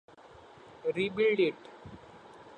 [0.95, 1.53] Rebuild it!